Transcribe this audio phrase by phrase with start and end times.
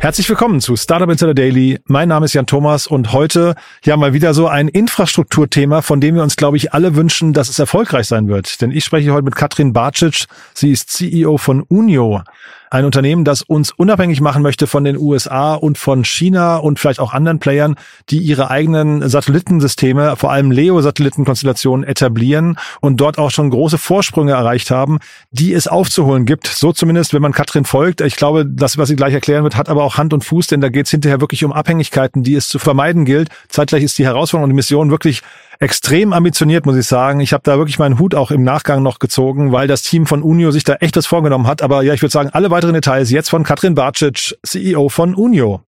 [0.00, 1.80] Herzlich willkommen zu Startup Insider Daily.
[1.86, 6.14] Mein Name ist Jan Thomas und heute ja mal wieder so ein Infrastrukturthema, von dem
[6.14, 8.60] wir uns, glaube ich, alle wünschen, dass es erfolgreich sein wird.
[8.60, 10.26] Denn ich spreche heute mit Katrin Barcic.
[10.54, 12.22] Sie ist CEO von Unio.
[12.70, 17.00] Ein Unternehmen, das uns unabhängig machen möchte von den USA und von China und vielleicht
[17.00, 17.76] auch anderen Playern,
[18.10, 24.70] die ihre eigenen Satellitensysteme, vor allem LEO-Satellitenkonstellationen etablieren und dort auch schon große Vorsprünge erreicht
[24.70, 24.98] haben,
[25.30, 26.46] die es aufzuholen gibt.
[26.46, 28.00] So zumindest, wenn man Katrin folgt.
[28.00, 30.60] Ich glaube, das, was sie gleich erklären wird, hat aber auch Hand und Fuß, denn
[30.60, 33.28] da geht es hinterher wirklich um Abhängigkeiten, die es zu vermeiden gilt.
[33.48, 35.22] Zeitgleich ist die Herausforderung und die Mission wirklich
[35.58, 37.20] extrem ambitioniert, muss ich sagen.
[37.20, 40.22] Ich habe da wirklich meinen Hut auch im Nachgang noch gezogen, weil das Team von
[40.22, 41.62] Unio sich da echt was vorgenommen hat.
[41.62, 45.62] Aber ja, ich würde sagen, alle weiteren Details jetzt von Katrin Barcic, CEO von Unio.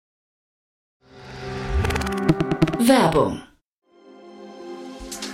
[2.79, 3.43] Werbung.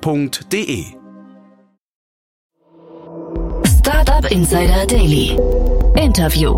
[0.00, 0.84] www.startup.de.
[3.64, 5.36] Startup Insider Daily.
[5.96, 6.56] Interview.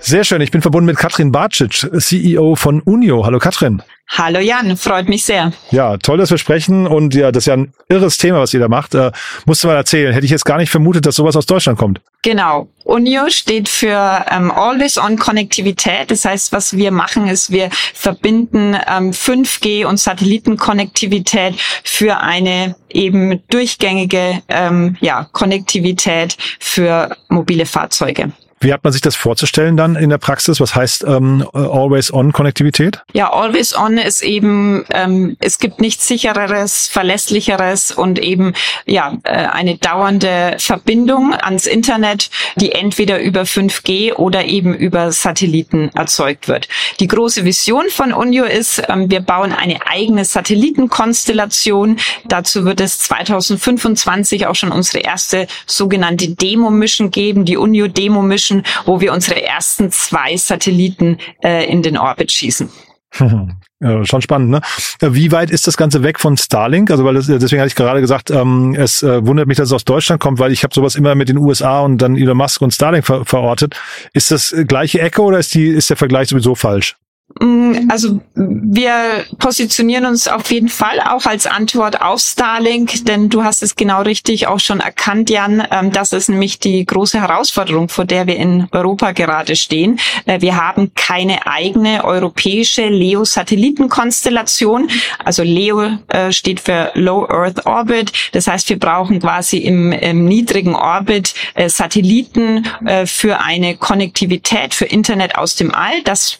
[0.00, 3.24] Sehr schön, ich bin verbunden mit Katrin Barcic, CEO von Unio.
[3.24, 3.82] Hallo Katrin.
[4.10, 5.52] Hallo Jan, freut mich sehr.
[5.70, 8.60] Ja, toll, dass wir sprechen und ja, das ist ja ein irres Thema, was ihr
[8.60, 8.94] da macht.
[8.94, 9.12] Äh,
[9.44, 10.14] musst du mal erzählen.
[10.14, 12.00] Hätte ich jetzt gar nicht vermutet, dass sowas aus Deutschland kommt.
[12.22, 12.68] Genau.
[12.84, 16.10] Unio steht für ähm, Always-on-Konnektivität.
[16.10, 21.54] Das heißt, was wir machen, ist, wir verbinden ähm, 5G und Satellitenkonnektivität
[21.84, 28.32] für eine eben durchgängige ähm, ja, Konnektivität für mobile Fahrzeuge.
[28.60, 30.60] Wie hat man sich das vorzustellen dann in der Praxis?
[30.60, 33.02] Was heißt ähm, Always-On-Konnektivität?
[33.12, 38.54] Ja, Always-On ist eben, ähm, es gibt nichts sichereres, verlässlicheres und eben
[38.86, 45.90] ja äh, eine dauernde Verbindung ans Internet, die entweder über 5G oder eben über Satelliten
[45.94, 46.68] erzeugt wird.
[47.00, 51.98] Die große Vision von Unio ist, ähm, wir bauen eine eigene Satellitenkonstellation.
[52.24, 58.62] Dazu wird es 2025 auch schon unsere erste sogenannte Demo-Mission geben, die Unio Demo-Mission Mission,
[58.84, 62.68] wo wir unsere ersten zwei Satelliten äh, in den Orbit schießen.
[63.80, 64.60] Ja, schon spannend, ne?
[65.00, 66.90] Wie weit ist das Ganze weg von Starlink?
[66.90, 69.72] Also weil das, deswegen hatte ich gerade gesagt, ähm, es äh, wundert mich, dass es
[69.72, 72.60] aus Deutschland kommt, weil ich habe sowas immer mit den USA und dann Elon Musk
[72.60, 73.80] und Starlink ver verortet.
[74.14, 76.96] Ist das gleiche Ecke oder ist die ist der Vergleich sowieso falsch?
[77.40, 83.44] Mm, also wir positionieren uns auf jeden Fall auch als Antwort auf Starlink, denn du
[83.44, 85.62] hast es genau richtig auch schon erkannt, Jan.
[85.70, 90.00] Ähm, das ist nämlich die große Herausforderung, vor der wir in Europa gerade stehen.
[90.24, 94.88] Äh, wir haben keine eigene europäische LEO-Satellitenkonstellation.
[95.22, 98.10] Also LEO äh, steht für Low Earth Orbit.
[98.32, 102.66] Das heißt, wir brauchen quasi im, im niedrigen Orbit äh, Satelliten
[103.06, 106.00] für eine Konnektivität, für Internet aus dem All.
[106.04, 106.38] Das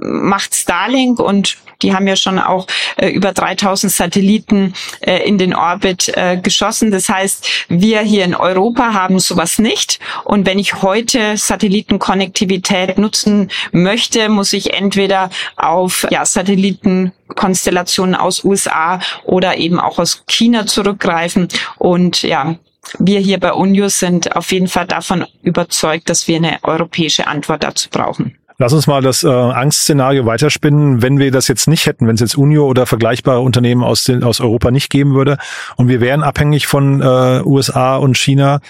[0.00, 5.54] macht Starlink und die haben ja schon auch äh, über 3000 Satelliten äh, in den
[5.54, 6.90] Orbit äh, geschossen.
[6.90, 9.98] Das heißt, wir hier in Europa haben sowas nicht.
[10.24, 19.00] Und wenn ich heute Satellitenkonnektivität nutzen möchte, muss ich entweder auf ja, Satellitenkonstellationen aus USA
[19.24, 21.48] oder eben auch aus China zurückgreifen.
[21.78, 22.56] Und ja,
[22.98, 27.62] wir hier bei Unio sind auf jeden Fall davon überzeugt, dass wir eine europäische Antwort
[27.62, 28.39] dazu brauchen.
[28.60, 32.20] Lass uns mal das äh, Angstszenario weiterspinnen, wenn wir das jetzt nicht hätten, wenn es
[32.20, 35.38] jetzt Unio oder vergleichbare Unternehmen aus, den, aus Europa nicht geben würde
[35.76, 38.60] und wir wären abhängig von äh, USA und China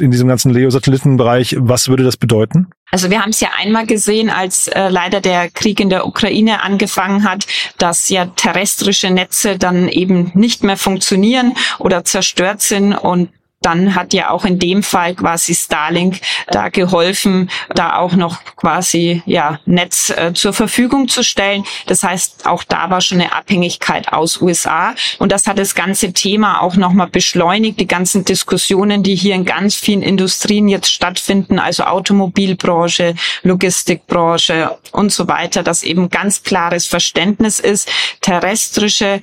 [0.00, 2.66] in diesem ganzen Leo-Satellitenbereich, was würde das bedeuten?
[2.90, 6.64] Also wir haben es ja einmal gesehen, als äh, leider der Krieg in der Ukraine
[6.64, 7.46] angefangen hat,
[7.78, 13.28] dass ja terrestrische Netze dann eben nicht mehr funktionieren oder zerstört sind und
[13.66, 19.22] dann hat ja auch in dem Fall quasi Starlink da geholfen, da auch noch quasi
[19.26, 21.64] ja Netz äh, zur Verfügung zu stellen.
[21.88, 26.12] Das heißt, auch da war schon eine Abhängigkeit aus USA und das hat das ganze
[26.12, 31.58] Thema auch nochmal beschleunigt, die ganzen Diskussionen, die hier in ganz vielen Industrien jetzt stattfinden,
[31.58, 37.90] also Automobilbranche, Logistikbranche und so weiter, dass eben ganz klares Verständnis ist,
[38.20, 39.20] terrestrische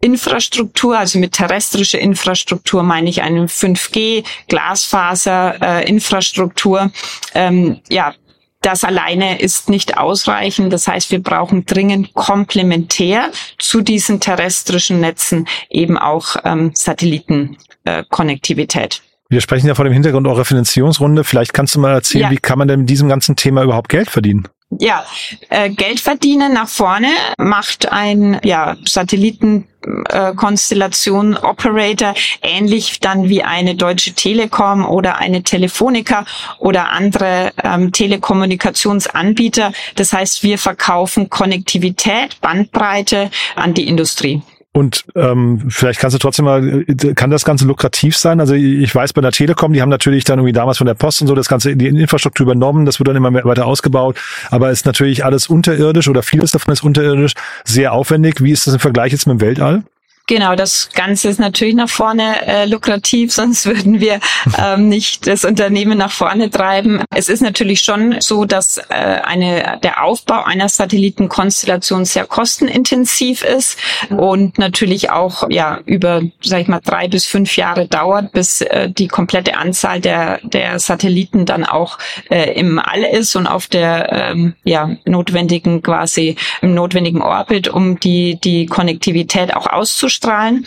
[0.00, 6.90] Infrastruktur, also mit terrestrischer Infrastruktur meine ich eine 5G, Glasfaser, äh, Infrastruktur,
[7.34, 8.14] ähm, ja,
[8.60, 10.72] das alleine ist nicht ausreichend.
[10.72, 18.94] Das heißt, wir brauchen dringend komplementär zu diesen terrestrischen Netzen eben auch ähm, Satellitenkonnektivität.
[18.94, 18.98] Äh,
[19.30, 21.22] wir sprechen ja vor dem Hintergrund eurer Finanzierungsrunde.
[21.22, 22.30] Vielleicht kannst du mal erzählen, ja.
[22.30, 24.48] wie kann man denn mit diesem ganzen Thema überhaupt Geld verdienen?
[24.70, 25.06] Ja,
[25.48, 32.12] äh, Geld verdienen nach vorne macht ein ja, Satellitenkonstellation äh, Operator
[32.42, 36.26] ähnlich dann wie eine Deutsche Telekom oder eine Telefonica
[36.58, 39.72] oder andere ähm, Telekommunikationsanbieter.
[39.94, 44.42] Das heißt, wir verkaufen Konnektivität, Bandbreite an die Industrie.
[44.72, 46.84] Und ähm, vielleicht kannst du trotzdem mal,
[47.14, 48.38] kann das Ganze lukrativ sein?
[48.38, 51.22] Also ich weiß bei der Telekom, die haben natürlich dann irgendwie damals von der Post
[51.22, 54.20] und so das Ganze in die Infrastruktur übernommen, das wird dann immer mehr weiter ausgebaut,
[54.50, 57.32] aber ist natürlich alles unterirdisch oder vieles davon ist unterirdisch,
[57.64, 58.42] sehr aufwendig.
[58.42, 59.82] Wie ist das im Vergleich jetzt mit dem Weltall?
[60.28, 64.20] Genau, das Ganze ist natürlich nach vorne äh, lukrativ, sonst würden wir
[64.62, 67.02] ähm, nicht das Unternehmen nach vorne treiben.
[67.14, 73.78] Es ist natürlich schon so, dass äh, eine, der Aufbau einer Satellitenkonstellation sehr kostenintensiv ist
[74.10, 78.90] und natürlich auch ja über, sag ich mal, drei bis fünf Jahre dauert, bis äh,
[78.90, 81.96] die komplette Anzahl der, der Satelliten dann auch
[82.28, 87.98] äh, im All ist und auf der ähm, ja, notwendigen quasi im notwendigen Orbit, um
[87.98, 90.66] die, die Konnektivität auch auszustellen ausstrahlen.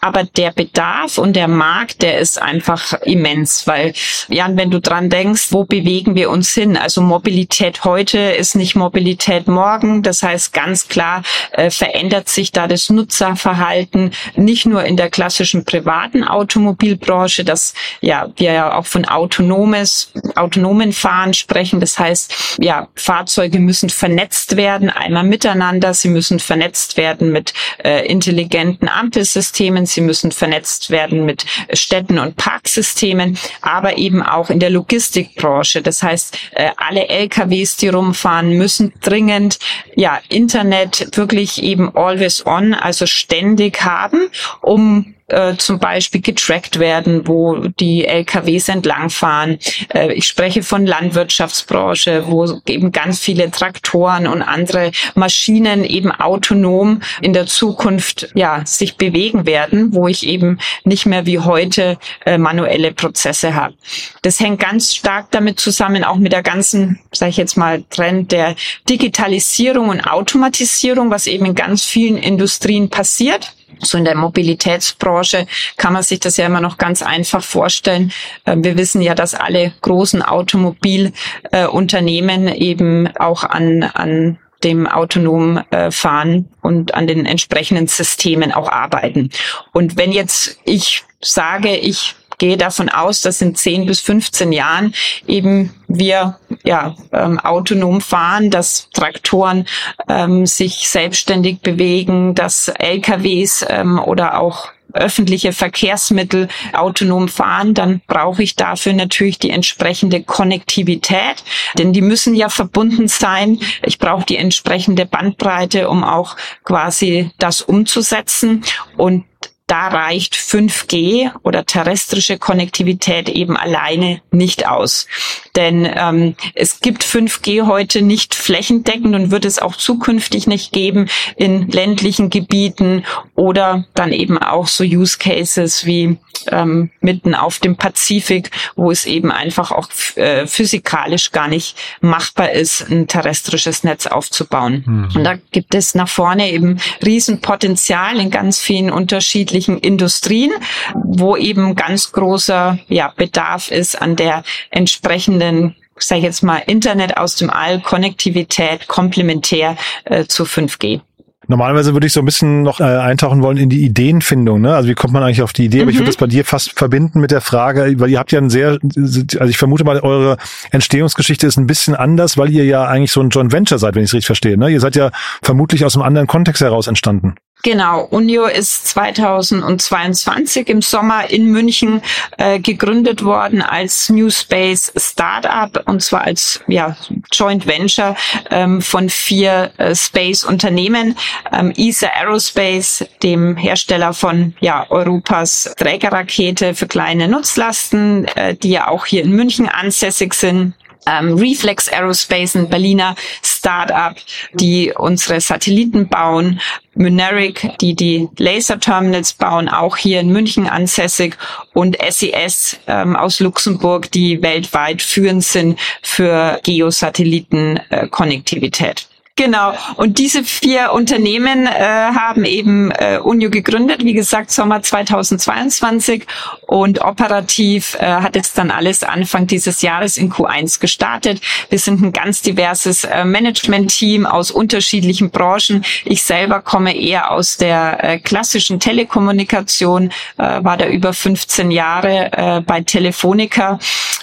[0.00, 3.92] Aber der Bedarf und der Markt, der ist einfach immens, weil,
[4.28, 6.76] Jan, wenn du dran denkst, wo bewegen wir uns hin?
[6.76, 10.02] Also Mobilität heute ist nicht Mobilität morgen.
[10.02, 15.64] Das heißt, ganz klar äh, verändert sich da das Nutzerverhalten nicht nur in der klassischen
[15.64, 21.80] privaten Automobilbranche, dass ja wir ja auch von autonomes, autonomen Fahren sprechen.
[21.80, 25.94] Das heißt, ja, Fahrzeuge müssen vernetzt werden, einmal miteinander.
[25.94, 27.52] Sie müssen vernetzt werden mit
[27.84, 34.60] äh, intelligenten Ampelsystemen, sie müssen vernetzt werden mit Städten und Parksystemen, aber eben auch in
[34.60, 35.82] der Logistikbranche.
[35.82, 39.58] Das heißt, äh, alle LKWs, die rumfahren, müssen dringend
[39.94, 47.26] ja Internet wirklich eben always on, also ständig haben, um äh, zum Beispiel getrackt werden,
[47.26, 49.58] wo die LKWs entlangfahren.
[49.94, 57.00] Äh, ich spreche von Landwirtschaftsbranche, wo eben ganz viele Traktoren und andere Maschinen eben autonom
[57.22, 62.38] in der Zukunft ja sich bewegen werden, wo ich eben nicht mehr wie heute äh,
[62.38, 63.74] manuelle Prozesse habe.
[64.22, 68.32] Das hängt ganz stark damit zusammen, auch mit der ganzen, sage ich jetzt mal, Trend
[68.32, 68.56] der
[68.88, 75.46] Digitalisierung und Automatisierung, was eben in ganz vielen Industrien passiert so in der Mobilitätsbranche
[75.76, 78.12] kann man sich das ja immer noch ganz einfach vorstellen.
[78.46, 85.90] Ähm, wir wissen ja, dass alle großen Automobilunternehmen eben auch an, an dem autonomen äh,
[85.90, 89.30] Fahren und an den entsprechenden Systemen auch arbeiten.
[89.72, 94.94] Und wenn jetzt ich sage, ich gehe davon aus, dass in 10 bis 15 Jahren
[95.28, 99.66] eben wir ja ähm, autonom fahren, dass Traktoren
[100.08, 108.42] ähm, sich selbstständig bewegen, dass LKWs ähm, oder auch öffentliche Verkehrsmittel autonom fahren, dann brauche
[108.42, 111.44] ich dafür natürlich die entsprechende Konnektivität,
[111.78, 113.60] denn die müssen ja verbunden sein.
[113.84, 116.34] Ich brauche die entsprechende Bandbreite, um auch
[116.64, 118.64] quasi das umzusetzen
[118.96, 119.24] und
[119.70, 125.06] da reicht 5G oder terrestrische Konnektivität eben alleine nicht aus.
[125.54, 131.08] Denn ähm, es gibt 5G heute nicht flächendeckend und wird es auch zukünftig nicht geben
[131.36, 133.04] in ländlichen Gebieten
[133.36, 139.04] oder dann eben auch so Use Cases wie ähm, mitten auf dem Pazifik, wo es
[139.06, 144.82] eben einfach auch äh, physikalisch gar nicht machbar ist, ein terrestrisches Netz aufzubauen.
[144.86, 145.08] Mhm.
[145.14, 150.52] Und da gibt es nach vorne eben Riesenpotenzial in ganz vielen unterschiedlichen unterschiedlichen Industrien,
[150.94, 157.18] wo eben ganz großer ja, Bedarf ist an der entsprechenden sage ich jetzt mal, Internet
[157.18, 161.02] aus dem All, Konnektivität komplementär äh, zu 5G.
[161.46, 164.62] Normalerweise würde ich so ein bisschen noch äh, eintauchen wollen in die Ideenfindung.
[164.62, 164.74] Ne?
[164.74, 165.78] Also wie kommt man eigentlich auf die Idee?
[165.78, 165.82] Mhm.
[165.82, 166.12] Aber ich würde mhm.
[166.12, 169.44] das bei dir fast verbinden mit der Frage, weil ihr habt ja ein sehr, also
[169.46, 170.38] ich vermute mal, eure
[170.70, 174.04] Entstehungsgeschichte ist ein bisschen anders, weil ihr ja eigentlich so ein Joint Venture seid, wenn
[174.04, 174.56] ich es richtig verstehe.
[174.56, 174.70] Ne?
[174.70, 175.10] Ihr seid ja
[175.42, 177.34] vermutlich aus einem anderen Kontext heraus entstanden.
[177.62, 182.00] Genau, Unio ist 2022 im Sommer in München
[182.38, 186.96] äh, gegründet worden als New Space Startup und zwar als ja,
[187.32, 188.16] Joint Venture
[188.50, 191.16] ähm, von vier äh, Space-Unternehmen,
[191.52, 198.88] ähm, ESA Aerospace, dem Hersteller von ja, Europas Trägerrakete für kleine Nutzlasten, äh, die ja
[198.88, 200.72] auch hier in München ansässig sind
[201.06, 204.16] ähm, Reflex Aerospace, ein Berliner Startup,
[204.54, 206.60] die unsere Satelliten bauen.
[206.94, 211.36] Mynaric, die die Laser-Terminals bauen, auch hier in München ansässig.
[211.72, 219.09] Und SES e ähm, aus Luxemburg, die weltweit führend sind für Geosatelliten-Konnektivität.
[219.40, 219.72] Genau.
[219.96, 226.26] Und diese vier Unternehmen äh, haben eben äh, Unio gegründet, wie gesagt, Sommer 2022.
[226.66, 231.40] Und operativ äh, hat jetzt dann alles Anfang dieses Jahres in Q1 gestartet.
[231.70, 235.86] Wir sind ein ganz diverses äh, Management-Team aus unterschiedlichen Branchen.
[236.04, 242.30] Ich selber komme eher aus der äh, klassischen Telekommunikation, äh, war da über 15 Jahre
[242.32, 243.78] äh, bei Telefonica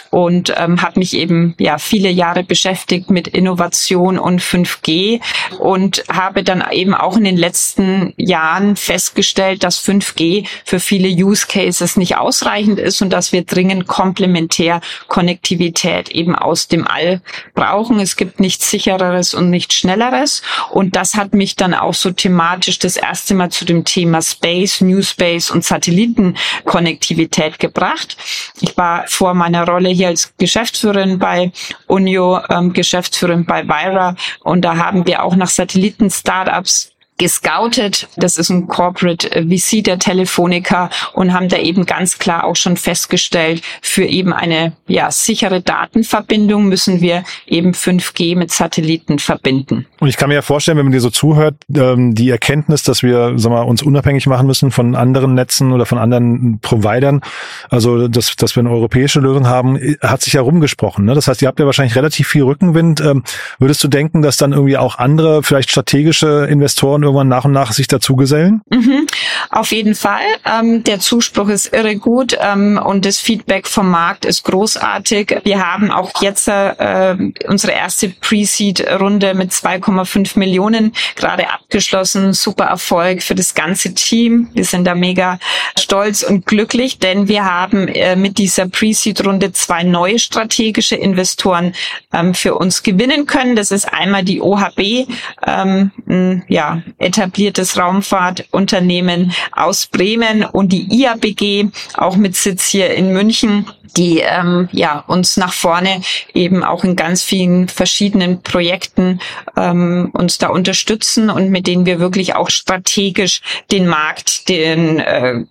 [0.10, 5.22] und ähm, habe mich eben ja viele Jahre beschäftigt mit Innovation und 5G
[5.60, 11.48] und habe dann eben auch in den letzten Jahren festgestellt, dass 5G für viele Use
[11.48, 17.22] Cases nicht ausreichend ist und dass wir dringend komplementär Konnektivität eben aus dem All
[17.54, 18.00] brauchen.
[18.00, 22.80] Es gibt nichts sichereres und nichts schnelleres und das hat mich dann auch so thematisch
[22.80, 28.18] das erste Mal zu dem Thema Space, New Space und Satellitenkonnektivität gebracht.
[28.62, 31.52] Ich war vor meiner Rolle hier als Geschäftsführerin bei
[31.88, 38.08] Unio, ähm, Geschäftsführerin bei Vira und da haben wir auch nach Satelliten-Startups gescoutet.
[38.16, 42.78] Das ist ein Corporate VC der Telefonica und haben da eben ganz klar auch schon
[42.78, 49.86] festgestellt, für eben eine ja, sichere Datenverbindung müssen wir eben 5G mit Satelliten verbinden.
[50.00, 53.02] Und ich kann mir ja vorstellen, wenn man dir so zuhört, ähm, die Erkenntnis, dass
[53.04, 57.22] wir sag mal, uns unabhängig machen müssen von anderen Netzen oder von anderen Providern,
[57.70, 61.06] also dass, dass wir eine europäische Lösung haben, hat sich ja rumgesprochen.
[61.06, 61.16] Ne?
[61.16, 63.02] Das heißt, ihr habt ja wahrscheinlich relativ viel Rückenwind.
[63.02, 63.24] Ähm,
[63.60, 67.72] würdest du denken, dass dann irgendwie auch andere, vielleicht strategische Investoren irgendwann nach und nach
[67.72, 68.62] sich dazugesellen?
[68.70, 69.08] Mhm,
[69.50, 70.22] auf jeden Fall.
[70.46, 75.42] Ähm, der Zuspruch ist irre gut ähm, und das Feedback vom Markt ist großartig.
[75.44, 77.16] Wir haben auch jetzt äh,
[77.48, 82.34] unsere erste Pre-Seed-Runde mit 2,5 Millionen gerade abgeschlossen.
[82.34, 84.50] Super Erfolg für das ganze Team.
[84.54, 85.40] Wir sind da mega
[85.78, 91.74] stolz und glücklich, denn wir haben äh, mit dieser Pre-Seed-Runde zwei neue strategische Investoren
[92.14, 93.56] ähm, für uns gewinnen können.
[93.56, 95.08] Das ist einmal die OHB,
[95.46, 103.66] ähm, ja, etabliertes Raumfahrtunternehmen aus Bremen und die IABG, auch mit Sitz hier in München,
[103.96, 106.02] die ähm, ja uns nach vorne
[106.34, 109.20] eben auch in ganz vielen verschiedenen Projekten
[109.56, 115.46] ähm, uns da unterstützen und mit denen wir wirklich auch strategisch den Markt, den äh,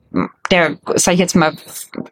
[0.50, 1.56] der, sag ich jetzt mal,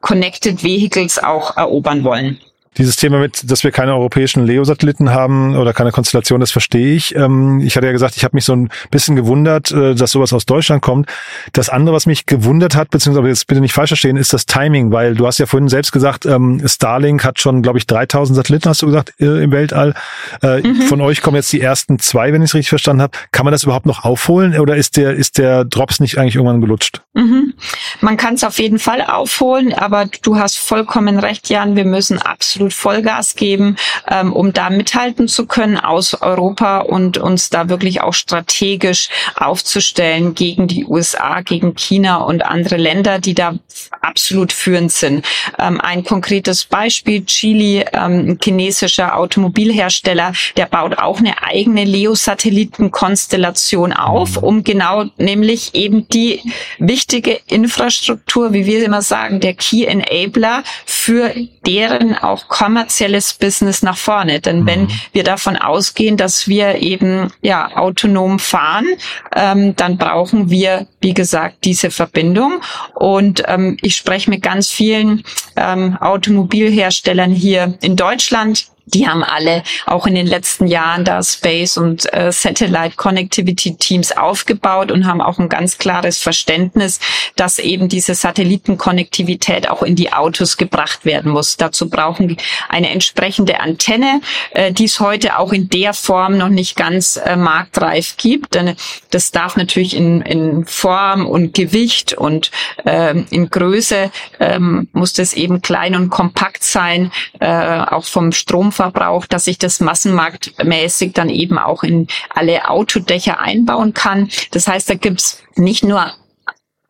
[0.00, 2.40] Connected Vehicles auch erobern wollen.
[2.76, 7.14] Dieses Thema mit, dass wir keine europäischen Leo-Satelliten haben oder keine Konstellation, das verstehe ich.
[7.14, 10.32] Ähm, ich hatte ja gesagt, ich habe mich so ein bisschen gewundert, äh, dass sowas
[10.32, 11.08] aus Deutschland kommt.
[11.52, 14.92] Das andere, was mich gewundert hat, beziehungsweise jetzt bitte nicht falsch verstehen, ist das Timing,
[14.92, 18.68] weil du hast ja vorhin selbst gesagt, ähm, Starlink hat schon, glaube ich, 3000 Satelliten,
[18.68, 19.94] hast du gesagt, im Weltall.
[20.42, 20.82] Äh, mhm.
[20.82, 23.16] Von euch kommen jetzt die ersten zwei, wenn ich es richtig verstanden habe.
[23.32, 26.60] Kann man das überhaupt noch aufholen oder ist der, ist der Drops nicht eigentlich irgendwann
[26.60, 27.02] gelutscht?
[27.14, 27.54] Mhm.
[28.00, 31.76] Man kann es auf jeden Fall aufholen, aber du hast vollkommen recht, Jan.
[31.76, 33.76] Wir müssen absolut absolut Vollgas geben,
[34.08, 40.34] ähm, um da mithalten zu können aus Europa und uns da wirklich auch strategisch aufzustellen
[40.34, 43.54] gegen die USA, gegen China und andere Länder, die da
[44.00, 45.26] absolut führend sind.
[45.58, 54.36] Ähm, ein konkretes Beispiel, Chile, ähm, chinesischer Automobilhersteller, der baut auch eine eigene Leo-Satelliten-Konstellation auf,
[54.36, 54.44] mhm.
[54.44, 56.40] um genau nämlich eben die
[56.78, 61.34] wichtige Infrastruktur, wie wir immer sagen, der Key Enabler für
[61.66, 64.38] deren auch kommerzielles Business nach vorne.
[64.38, 64.66] Denn mhm.
[64.66, 68.86] wenn wir davon ausgehen, dass wir eben ja autonom fahren,
[69.34, 72.60] ähm, dann brauchen wir, wie gesagt, diese Verbindung.
[72.94, 75.24] Und ähm, ich spreche mit ganz vielen
[75.56, 81.76] ähm, Automobilherstellern hier in Deutschland, die haben alle auch in den letzten Jahren da Space
[81.78, 87.00] und äh, Satellite Connectivity Teams aufgebaut und haben auch ein ganz klares Verständnis,
[87.36, 91.56] dass eben diese Satellitenkonnektivität auch in die Autos gebracht werden muss.
[91.56, 92.36] Dazu brauchen die
[92.68, 97.36] eine entsprechende Antenne, äh, die es heute auch in der Form noch nicht ganz äh,
[97.36, 98.54] marktreif gibt.
[98.54, 98.76] Denn
[99.10, 102.50] das darf natürlich in, in Form und Gewicht und
[102.84, 104.10] äh, in Größe
[104.40, 107.10] ähm, muss das eben klein und kompakt sein,
[107.40, 113.40] äh, auch vom Strom Stromverbrauch, dass ich das massenmarktmäßig dann eben auch in alle Autodächer
[113.40, 114.28] einbauen kann.
[114.50, 116.12] Das heißt, da gibt's nicht nur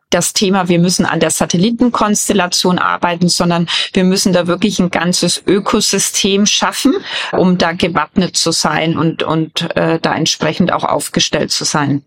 [0.09, 5.41] das Thema, wir müssen an der Satellitenkonstellation arbeiten, sondern wir müssen da wirklich ein ganzes
[5.45, 6.93] Ökosystem schaffen,
[7.33, 12.03] um da gewappnet zu sein und, und äh, da entsprechend auch aufgestellt zu sein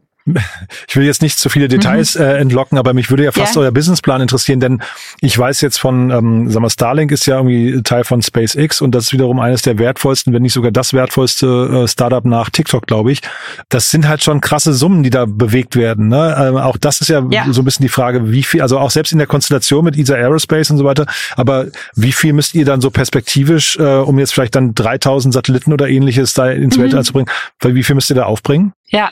[0.88, 2.22] ich will jetzt nicht zu viele Details mhm.
[2.22, 3.62] äh, entlocken, aber mich würde ja fast ja.
[3.62, 4.82] euer Businessplan interessieren, denn
[5.20, 8.94] ich weiß jetzt von, ähm, sag mal, Starlink ist ja irgendwie Teil von SpaceX und
[8.94, 12.86] das ist wiederum eines der wertvollsten, wenn nicht sogar das wertvollste äh, Startup nach TikTok,
[12.86, 13.20] glaube ich.
[13.68, 16.08] Das sind halt schon krasse Summen, die da bewegt werden.
[16.08, 16.36] Ne?
[16.38, 18.90] Ähm, auch das ist ja, ja, so ein bisschen die Frage, wie viel, also auch
[18.90, 21.06] selbst in der Konstellation mit ESA Aerospace und so weiter,
[21.36, 25.72] aber wie viel müsst ihr dann so perspektivisch, äh, um jetzt vielleicht dann 3000 Satelliten
[25.72, 26.82] oder ähnliches da ins mhm.
[26.82, 27.28] Weltall zu bringen,
[27.60, 28.72] weil wie viel müsst ihr da aufbringen?
[28.90, 29.10] Ja,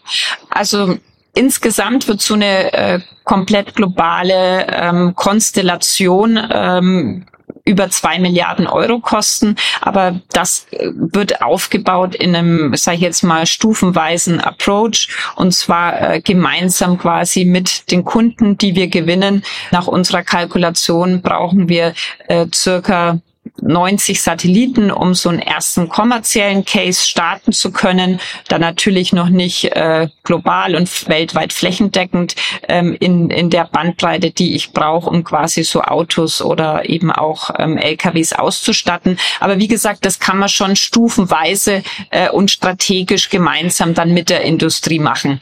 [0.48, 0.96] also
[1.34, 7.26] insgesamt wird so eine äh, komplett globale ähm, Konstellation ähm,
[7.66, 13.22] über zwei Milliarden Euro kosten, aber das äh, wird aufgebaut in einem, sage ich jetzt
[13.22, 19.42] mal, stufenweisen Approach und zwar äh, gemeinsam quasi mit den Kunden, die wir gewinnen.
[19.72, 21.92] Nach unserer Kalkulation brauchen wir
[22.28, 23.20] äh, circa
[23.62, 28.20] 90 Satelliten, um so einen ersten kommerziellen Case starten zu können.
[28.48, 32.36] Da natürlich noch nicht äh, global und weltweit flächendeckend
[32.68, 37.50] ähm, in, in der Bandbreite, die ich brauche, um quasi so Autos oder eben auch
[37.58, 39.18] ähm, LKWs auszustatten.
[39.40, 44.42] Aber wie gesagt, das kann man schon stufenweise äh, und strategisch gemeinsam dann mit der
[44.42, 45.40] Industrie machen.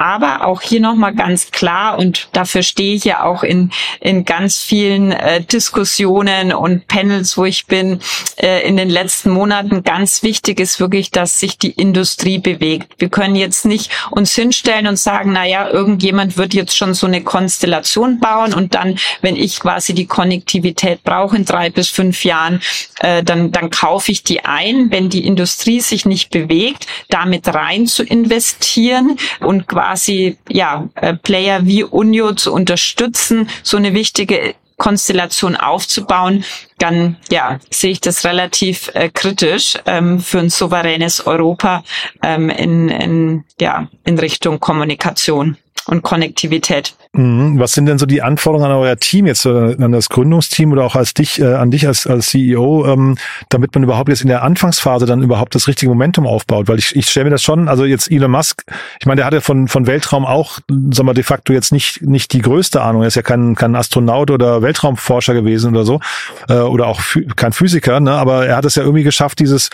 [0.00, 4.58] Aber auch hier nochmal ganz klar, und dafür stehe ich ja auch in, in ganz
[4.58, 7.98] vielen äh, Diskussionen und Panels, wo ich bin,
[8.36, 9.82] äh, in den letzten Monaten.
[9.82, 12.94] Ganz wichtig ist wirklich, dass sich die Industrie bewegt.
[12.98, 17.08] Wir können jetzt nicht uns hinstellen und sagen, na ja, irgendjemand wird jetzt schon so
[17.08, 22.24] eine Konstellation bauen und dann, wenn ich quasi die Konnektivität brauche in drei bis fünf
[22.24, 22.62] Jahren,
[23.00, 24.92] äh, dann, dann kaufe ich die ein.
[24.92, 31.14] Wenn die Industrie sich nicht bewegt, damit rein zu investieren und quasi quasi ja äh,
[31.14, 36.44] Player wie Unio zu unterstützen, so eine wichtige Konstellation aufzubauen,
[36.78, 41.82] dann ja sehe ich das relativ äh, kritisch ähm, für ein souveränes Europa
[42.22, 46.94] ähm, in, in ja in Richtung Kommunikation und Konnektivität.
[47.12, 47.58] Mhm.
[47.58, 50.84] Was sind denn so die Anforderungen an euer Team jetzt, äh, an das Gründungsteam oder
[50.84, 53.16] auch als dich, äh, an dich als, als CEO, ähm,
[53.48, 56.68] damit man überhaupt jetzt in der Anfangsphase dann überhaupt das richtige Momentum aufbaut?
[56.68, 58.62] Weil ich, ich stelle mir das schon, also jetzt Elon Musk,
[59.00, 62.02] ich meine, der hat ja von, von Weltraum auch, sagen wir de facto jetzt nicht,
[62.02, 63.02] nicht die größte Ahnung.
[63.02, 66.00] Er ist ja kein, kein Astronaut oder Weltraumforscher gewesen oder so,
[66.48, 67.00] äh, oder auch
[67.36, 68.12] kein Physiker, ne?
[68.12, 69.70] aber er hat es ja irgendwie geschafft, dieses,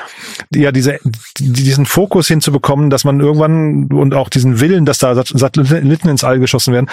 [0.54, 0.98] ja, diese,
[1.38, 6.38] diesen Fokus hinzubekommen, dass man irgendwann und auch diesen Willen, dass da Satelliten ins All
[6.38, 6.88] geschossen werden,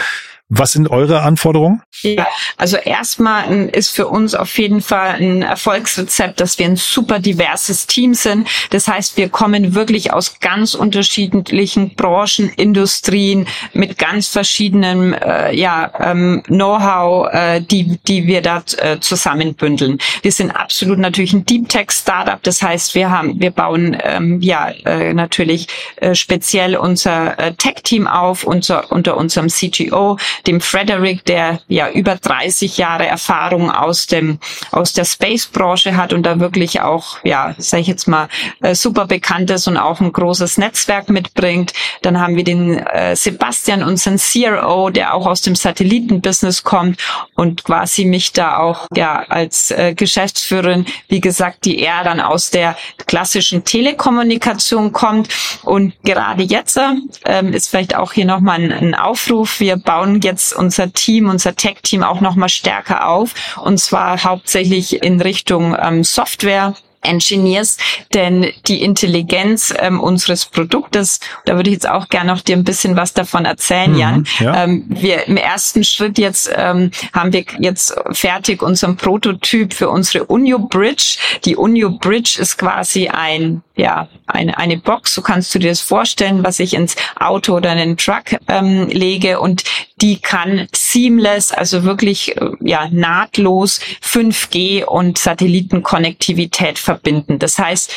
[0.53, 1.81] was sind eure Anforderungen?
[2.01, 7.19] Ja, also erstmal ist für uns auf jeden Fall ein Erfolgsrezept, dass wir ein super
[7.19, 8.49] diverses Team sind.
[8.69, 15.89] Das heißt, wir kommen wirklich aus ganz unterschiedlichen Branchen, Industrien mit ganz verschiedenen äh, ja,
[15.99, 19.99] ähm, Know-how, äh, die, die wir da äh, zusammenbündeln.
[20.21, 22.43] Wir sind absolut natürlich ein Deep Tech Startup.
[22.43, 27.75] Das heißt, wir haben, wir bauen ähm, ja äh, natürlich äh, speziell unser äh, Tech
[27.83, 34.07] Team auf, unser, unter unserem CGO dem Frederick, der ja über 30 Jahre Erfahrung aus
[34.07, 34.39] dem
[34.71, 38.27] aus der Space-Branche hat und da wirklich auch, ja, sage ich jetzt mal,
[38.61, 41.73] äh, super bekannt ist und auch ein großes Netzwerk mitbringt.
[42.01, 46.99] Dann haben wir den äh, Sebastian, unseren CRO, der auch aus dem Satellitenbusiness kommt
[47.35, 52.49] und quasi mich da auch ja als äh, Geschäftsführerin, wie gesagt, die eher dann aus
[52.49, 52.75] der
[53.07, 55.29] klassischen Telekommunikation kommt
[55.63, 56.79] und gerade jetzt
[57.25, 59.59] ähm, ist vielleicht auch hier nochmal ein, ein Aufruf.
[59.59, 64.23] Wir bauen jetzt jetzt unser Team, unser Tech-Team auch noch mal stärker auf und zwar
[64.23, 67.77] hauptsächlich in Richtung ähm, Software Engineers,
[68.13, 72.63] denn die Intelligenz ähm, unseres Produktes, da würde ich jetzt auch gerne noch dir ein
[72.63, 74.27] bisschen was davon erzählen, mhm, Jan.
[74.39, 74.63] Ja.
[74.63, 80.25] Ähm, wir im ersten Schritt jetzt ähm, haben wir jetzt fertig unseren Prototyp für unsere
[80.25, 81.17] Unio Bridge.
[81.45, 85.81] Die Unio Bridge ist quasi ein ja eine eine Box, so kannst du dir das
[85.81, 89.63] vorstellen, was ich ins Auto oder in den Truck ähm, lege und
[90.01, 97.39] die kann seamless, also wirklich äh, ja nahtlos 5G und Satellitenkonnektivität verbinden.
[97.39, 97.93] Das heißt,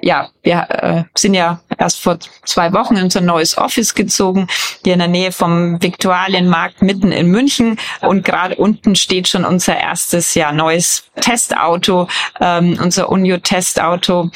[0.00, 4.46] ja, wir äh, sind ja erst vor zwei Wochen in unser neues Office gezogen,
[4.84, 7.78] hier in der Nähe vom Viktualienmarkt mitten in München.
[8.00, 12.08] Und gerade unten steht schon unser erstes ja neues Testauto,
[12.40, 14.30] ähm, unser Unio Testauto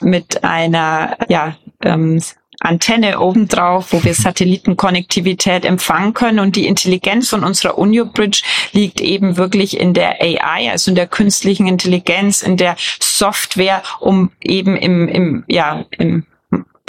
[0.00, 2.22] mit einer ja ähm,
[2.60, 6.40] Antenne obendrauf, wo wir Satellitenkonnektivität empfangen können.
[6.40, 8.42] Und die Intelligenz von unserer Unio Bridge
[8.72, 14.30] liegt eben wirklich in der AI, also in der künstlichen Intelligenz, in der Software, um
[14.40, 16.24] eben im, im ja, im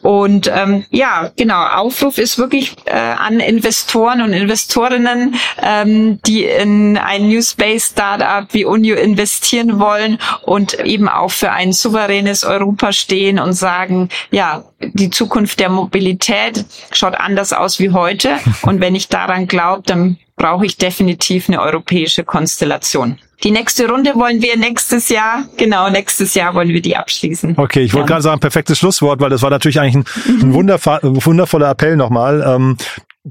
[0.00, 6.96] Und ähm, ja, genau, Aufruf ist wirklich äh, an Investoren und Investorinnen, ähm, die in
[6.96, 12.92] ein New Space Startup wie Unio investieren wollen und eben auch für ein souveränes Europa
[12.92, 18.38] stehen und sagen, ja, die Zukunft der Mobilität schaut anders aus wie heute.
[18.62, 23.18] Und wenn ich daran glaube, dann brauche ich definitiv eine europäische Konstellation.
[23.42, 27.54] Die nächste Runde wollen wir nächstes Jahr, genau, nächstes Jahr wollen wir die abschließen.
[27.58, 28.06] Okay, ich wollte ja.
[28.06, 30.54] gerade sagen, perfektes Schlusswort, weil das war natürlich eigentlich ein, ein
[31.24, 32.42] wundervoller Appell nochmal.
[32.46, 32.76] Ähm,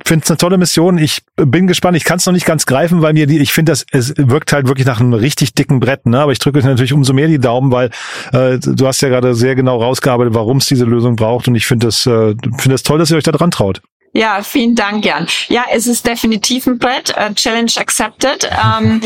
[0.05, 0.97] finde es eine tolle Mission.
[0.97, 1.95] Ich bin gespannt.
[1.97, 4.51] Ich kann es noch nicht ganz greifen, weil mir die, ich finde, das es wirkt
[4.51, 6.05] halt wirklich nach einem richtig dicken Brett.
[6.05, 6.19] Ne?
[6.19, 7.89] Aber ich drücke natürlich umso mehr die Daumen, weil
[8.31, 11.47] äh, du hast ja gerade sehr genau rausgearbeitet, warum es diese Lösung braucht.
[11.47, 13.81] Und ich finde es äh, finde es toll, dass ihr euch da dran traut.
[14.15, 15.25] Ja, vielen Dank, Jan.
[15.49, 17.15] Ja, es ist definitiv ein Brett.
[17.17, 18.47] Uh, Challenge accepted.
[18.63, 19.01] Ähm,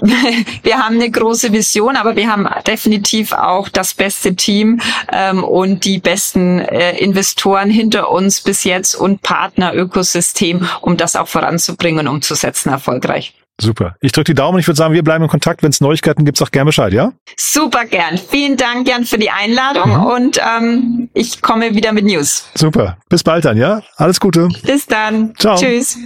[0.62, 4.80] wir haben eine große Vision, aber wir haben definitiv auch das beste Team
[5.12, 11.28] ähm, und die besten äh, Investoren hinter uns bis jetzt und Partner-Ökosystem, um das auch
[11.28, 13.34] voranzubringen und umzusetzen erfolgreich.
[13.60, 13.96] Super.
[14.00, 14.58] Ich drücke die Daumen.
[14.60, 15.62] Ich würde sagen, wir bleiben in Kontakt.
[15.62, 17.12] Wenn es Neuigkeiten gibt, sag gerne Bescheid, ja?
[17.36, 18.16] Super gern.
[18.16, 20.06] Vielen Dank, Jan, für die Einladung mhm.
[20.06, 22.48] und ähm, ich komme wieder mit News.
[22.54, 22.98] Super.
[23.08, 23.82] Bis bald dann, ja?
[23.96, 24.48] Alles Gute.
[24.62, 25.34] Bis dann.
[25.36, 25.56] Ciao.
[25.56, 25.98] Tschüss.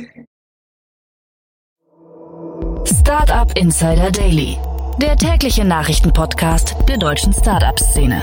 [2.85, 4.57] Startup Insider Daily,
[5.01, 8.23] der tägliche Nachrichtenpodcast der deutschen Startup-Szene.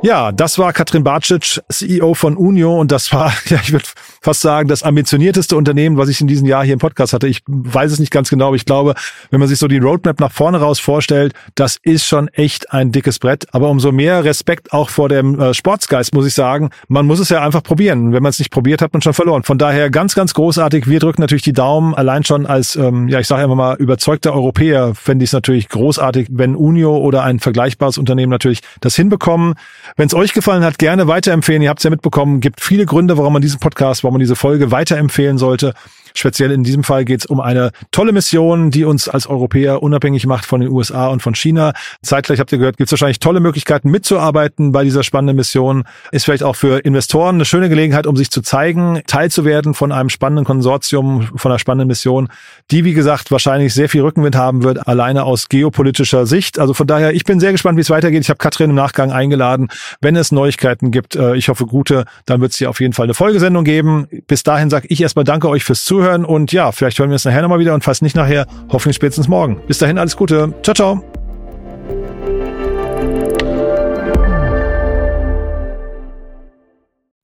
[0.00, 3.86] Ja, das war Katrin Barcic, CEO von Unio und das war, ja, ich würde
[4.28, 7.26] fast sagen, das ambitionierteste Unternehmen, was ich in diesem Jahr hier im Podcast hatte.
[7.28, 8.92] Ich weiß es nicht ganz genau, aber ich glaube,
[9.30, 12.92] wenn man sich so die Roadmap nach vorne raus vorstellt, das ist schon echt ein
[12.92, 13.46] dickes Brett.
[13.52, 16.68] Aber umso mehr Respekt auch vor dem äh, Sportsgeist, muss ich sagen.
[16.88, 18.12] Man muss es ja einfach probieren.
[18.12, 19.44] Wenn man es nicht probiert, hat man schon verloren.
[19.44, 20.86] Von daher ganz, ganz großartig.
[20.86, 21.94] Wir drücken natürlich die Daumen.
[21.94, 25.70] Allein schon als, ähm, ja, ich sage einfach mal, überzeugter Europäer fände ich es natürlich
[25.70, 29.54] großartig, wenn Unio oder ein vergleichbares Unternehmen natürlich das hinbekommen.
[29.96, 31.62] Wenn es euch gefallen hat, gerne weiterempfehlen.
[31.62, 34.36] Ihr habt es ja mitbekommen, gibt viele Gründe, warum man diesen Podcast, warum man diese
[34.36, 35.74] Folge weiterempfehlen sollte.
[36.18, 40.26] Speziell in diesem Fall geht es um eine tolle Mission, die uns als Europäer unabhängig
[40.26, 41.74] macht von den USA und von China.
[42.02, 45.84] Zeitgleich habt ihr gehört, gibt es wahrscheinlich tolle Möglichkeiten mitzuarbeiten bei dieser spannenden Mission.
[46.10, 50.08] Ist vielleicht auch für Investoren eine schöne Gelegenheit, um sich zu zeigen, teilzuwerden von einem
[50.08, 52.30] spannenden Konsortium, von einer spannenden Mission,
[52.72, 56.58] die, wie gesagt, wahrscheinlich sehr viel Rückenwind haben wird, alleine aus geopolitischer Sicht.
[56.58, 58.22] Also von daher, ich bin sehr gespannt, wie es weitergeht.
[58.22, 59.68] Ich habe Katrin im Nachgang eingeladen.
[60.00, 63.04] Wenn es Neuigkeiten gibt, äh, ich hoffe gute, dann wird es hier auf jeden Fall
[63.04, 64.08] eine Folgesendung geben.
[64.26, 67.16] Bis dahin sage ich erstmal danke euch fürs Zuhören zuhören und ja, vielleicht hören wir
[67.16, 69.60] es nachher nochmal wieder und falls nicht nachher, hoffentlich spätestens morgen.
[69.66, 70.54] Bis dahin alles Gute.
[70.62, 71.04] Ciao, ciao.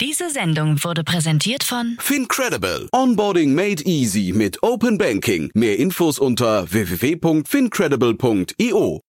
[0.01, 2.88] Diese Sendung wurde präsentiert von Fincredible.
[2.92, 5.51] Onboarding made easy mit Open Banking.
[5.55, 9.03] Mehr Infos unter www.fincredible.io.